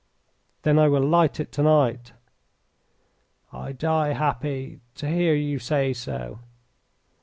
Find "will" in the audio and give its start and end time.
0.87-1.07